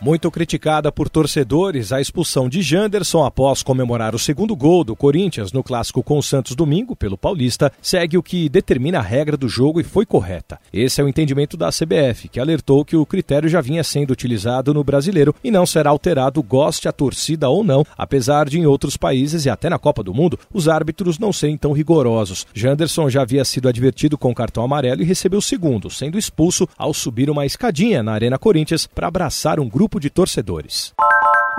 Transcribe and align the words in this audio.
Muito 0.00 0.30
criticada 0.30 0.92
por 0.92 1.08
torcedores, 1.08 1.90
a 1.90 2.00
expulsão 2.00 2.48
de 2.48 2.62
Janderson 2.62 3.24
após 3.24 3.64
comemorar 3.64 4.14
o 4.14 4.18
segundo 4.18 4.54
gol 4.54 4.84
do 4.84 4.94
Corinthians 4.94 5.50
no 5.50 5.60
clássico 5.60 6.04
com 6.04 6.16
o 6.16 6.22
Santos 6.22 6.54
domingo 6.54 6.94
pelo 6.94 7.18
Paulista 7.18 7.72
segue 7.82 8.16
o 8.16 8.22
que 8.22 8.48
determina 8.48 9.00
a 9.00 9.02
regra 9.02 9.36
do 9.36 9.48
jogo 9.48 9.80
e 9.80 9.84
foi 9.84 10.06
correta. 10.06 10.60
Esse 10.72 11.00
é 11.00 11.04
o 11.04 11.08
entendimento 11.08 11.56
da 11.56 11.70
CBF, 11.70 12.28
que 12.28 12.38
alertou 12.38 12.84
que 12.84 12.96
o 12.96 13.04
critério 13.04 13.48
já 13.48 13.60
vinha 13.60 13.82
sendo 13.82 14.12
utilizado 14.12 14.72
no 14.72 14.84
brasileiro 14.84 15.34
e 15.42 15.50
não 15.50 15.66
será 15.66 15.90
alterado, 15.90 16.44
goste 16.44 16.86
a 16.86 16.92
torcida 16.92 17.48
ou 17.48 17.64
não, 17.64 17.84
apesar 17.96 18.48
de 18.48 18.60
em 18.60 18.66
outros 18.66 18.96
países 18.96 19.46
e 19.46 19.50
até 19.50 19.68
na 19.68 19.80
Copa 19.80 20.04
do 20.04 20.14
Mundo 20.14 20.38
os 20.54 20.68
árbitros 20.68 21.18
não 21.18 21.32
serem 21.32 21.56
tão 21.56 21.72
rigorosos. 21.72 22.46
Janderson 22.54 23.10
já 23.10 23.22
havia 23.22 23.44
sido 23.44 23.68
advertido 23.68 24.16
com 24.16 24.32
cartão 24.32 24.62
amarelo 24.62 25.02
e 25.02 25.04
recebeu 25.04 25.40
o 25.40 25.42
segundo, 25.42 25.90
sendo 25.90 26.16
expulso 26.16 26.68
ao 26.78 26.94
subir 26.94 27.28
uma 27.28 27.44
escadinha 27.44 28.00
na 28.00 28.12
Arena 28.12 28.38
Corinthians 28.38 28.86
para 28.86 29.08
abraçar 29.08 29.58
um 29.58 29.68
grupo 29.68 29.87
de 29.96 30.10
torcedores. 30.10 30.94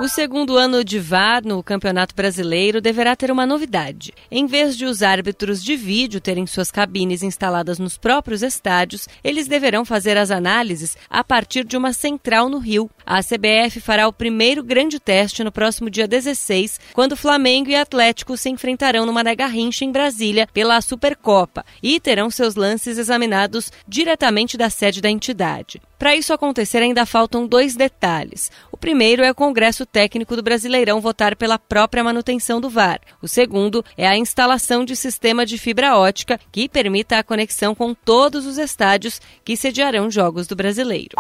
O 0.02 0.08
segundo 0.08 0.55
ano 0.55 0.81
de 0.81 0.98
VAR 0.98 1.45
no 1.45 1.62
Campeonato 1.62 2.16
Brasileiro 2.16 2.80
deverá 2.80 3.17
ter 3.17 3.30
uma 3.30 3.45
novidade. 3.45 4.13
Em 4.31 4.45
vez 4.45 4.77
de 4.77 4.85
os 4.85 5.03
árbitros 5.03 5.62
de 5.62 5.75
vídeo 5.75 6.22
terem 6.22 6.48
suas 6.48 6.72
cabines 6.72 7.22
instaladas 7.22 7.77
nos 7.77 7.98
próprios 7.98 8.41
estádios, 8.41 9.09
eles 9.22 9.45
deverão 9.45 9.84
fazer 9.84 10.16
as 10.16 10.31
análises 10.31 10.95
a 11.09 11.22
partir 11.22 11.66
de 11.66 11.75
uma 11.75 11.91
central 11.91 12.48
no 12.48 12.59
Rio. 12.59 12.89
A 13.05 13.22
CBF 13.22 13.81
fará 13.81 14.08
o 14.08 14.14
primeiro 14.14 14.64
grande 14.64 15.02
teste 15.02 15.44
no 15.44 15.52
próximo 15.52 15.89
dia 15.89 16.08
16, 16.08 16.80
quando 16.94 17.17
Flamengo 17.17 17.70
e 17.70 17.75
Atlético 17.75 18.38
se 18.38 18.50
enfrentarão 18.50 19.05
no 19.05 19.11
Mané 19.11 19.36
Garrincha 19.36 19.83
em 19.83 19.92
Brasília 19.92 20.47
pela 20.53 20.80
Supercopa 20.80 21.66
e 21.83 22.00
terão 22.00 22.30
seus 22.30 22.55
lances 22.55 22.97
examinados 22.97 23.70
diretamente 23.86 24.58
da 24.58 24.70
sede 24.70 25.02
da 25.02 25.09
entidade. 25.09 25.81
Para 26.00 26.16
isso 26.16 26.31
acontecer, 26.31 26.77
ainda 26.77 27.05
faltam 27.05 27.45
dois 27.45 27.75
detalhes. 27.75 28.50
O 28.72 28.77
primeiro 28.77 29.22
é 29.22 29.30
o 29.30 29.36
Congresso 29.36 29.86
Técnico 29.92 30.36
do 30.36 30.44
Brasileirão 30.44 31.02
votar 31.02 31.36
pela 31.36 31.58
própria 31.58 32.04
manutenção 32.04 32.62
do 32.62 32.70
VAR. 32.70 33.00
O 33.22 33.28
segundo 33.28 33.84
é 33.98 34.08
a 34.08 34.18
instalação 34.18 34.86
de 34.86 34.95
sistema 34.95 35.45
de 35.45 35.58
fibra 35.58 35.98
ótica 35.98 36.40
que 36.52 36.70
permita 36.70 37.18
a 37.18 37.23
conexão 37.23 37.73
com 37.73 37.94
todos 37.94 38.45
os 38.45 38.58
estádios 38.58 39.22
que 39.44 39.58
sediarão 39.58 40.10
jogos 40.10 40.48
do 40.48 40.56
Brasileiro. 40.56 41.16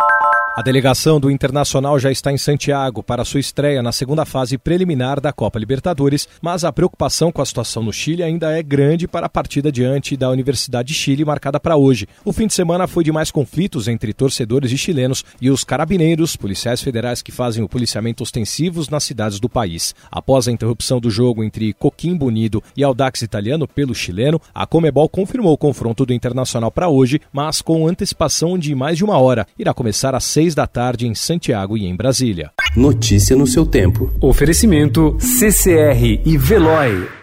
A 0.59 0.61
delegação 0.61 1.21
do 1.21 1.31
Internacional 1.31 1.97
já 1.97 2.11
está 2.11 2.33
em 2.33 2.37
Santiago 2.37 3.01
para 3.01 3.23
sua 3.23 3.39
estreia 3.39 3.81
na 3.81 3.93
segunda 3.93 4.25
fase 4.25 4.57
preliminar 4.57 5.21
da 5.21 5.31
Copa 5.31 5.57
Libertadores, 5.57 6.27
mas 6.41 6.65
a 6.65 6.73
preocupação 6.73 7.31
com 7.31 7.41
a 7.41 7.45
situação 7.45 7.81
no 7.81 7.93
Chile 7.93 8.23
ainda 8.23 8.51
é 8.51 8.61
grande 8.61 9.07
para 9.07 9.27
a 9.27 9.29
partida 9.29 9.71
diante 9.71 10.17
da 10.17 10.29
Universidade 10.29 10.89
de 10.89 10.93
Chile 10.93 11.23
marcada 11.23 11.61
para 11.61 11.77
hoje. 11.77 12.09
O 12.25 12.33
fim 12.33 12.45
de 12.45 12.53
semana 12.53 12.87
foi 12.87 13.05
de 13.05 13.11
mais 13.13 13.31
conflitos 13.31 13.87
entre 13.87 14.11
torcedores 14.11 14.73
e 14.73 14.77
chilenos 14.77 15.23
e 15.39 15.49
os 15.49 15.63
carabineiros, 15.63 16.35
policiais 16.35 16.81
federais 16.81 17.21
que 17.21 17.31
fazem 17.31 17.63
o 17.63 17.69
policiamento 17.69 18.21
ostensivos 18.21 18.89
nas 18.89 19.05
cidades 19.05 19.39
do 19.39 19.47
país. 19.47 19.95
Após 20.11 20.45
a 20.45 20.51
interrupção 20.51 20.99
do 20.99 21.09
jogo 21.09 21.41
entre 21.41 21.71
Coquimbo 21.71 22.25
Unido 22.25 22.61
e 22.75 22.83
Audax 22.83 23.21
Italiano 23.21 23.65
pelo 23.65 23.95
chileno, 23.95 24.41
a 24.53 24.67
Comebol 24.67 25.07
confirmou 25.07 25.53
o 25.53 25.57
confronto 25.57 26.05
do 26.05 26.13
Internacional 26.13 26.69
para 26.69 26.89
hoje, 26.89 27.21
mas 27.31 27.61
com 27.61 27.87
antecipação 27.87 28.57
de 28.57 28.75
mais 28.75 28.97
de 28.97 29.05
uma 29.05 29.17
hora. 29.17 29.47
Irá 29.57 29.73
começar 29.73 30.13
às 30.13 30.25
seis 30.25 30.48
da 30.55 30.67
tarde 30.67 31.07
em 31.07 31.15
Santiago 31.15 31.77
e 31.77 31.85
em 31.85 31.95
Brasília. 31.95 32.51
Notícia 32.75 33.35
no 33.35 33.47
seu 33.47 33.65
tempo. 33.65 34.11
Oferecimento 34.21 35.17
CCR 35.19 36.21
e 36.25 36.37
Veloy. 36.37 37.18